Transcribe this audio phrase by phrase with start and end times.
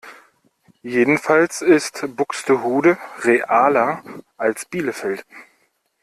[0.81, 4.03] Jedenfalls ist Buxtehude realer
[4.35, 5.23] als Bielefeld.